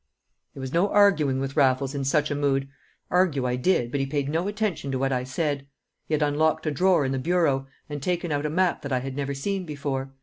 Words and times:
There 0.55 0.61
was 0.61 0.73
no 0.73 0.89
arguing 0.89 1.39
with 1.39 1.55
Raffles 1.55 1.93
in 1.93 2.03
such 2.05 2.31
a 2.31 2.35
mood; 2.35 2.67
argue 3.11 3.45
I 3.45 3.55
did, 3.55 3.91
but 3.91 3.99
he 3.99 4.07
paid 4.07 4.29
no 4.29 4.47
attention 4.47 4.91
to 4.91 4.97
what 4.97 5.13
I 5.13 5.23
said. 5.23 5.67
He 6.07 6.15
had 6.15 6.23
unlocked 6.23 6.65
a 6.65 6.71
drawer 6.71 7.05
in 7.05 7.11
the 7.11 7.19
bureau, 7.19 7.67
and 7.87 8.01
taken 8.01 8.31
out 8.31 8.47
a 8.47 8.49
map 8.49 8.81
that 8.81 8.91
I 8.91 9.01
had 9.01 9.15
never 9.15 9.35
seen 9.35 9.63
before. 9.63 10.11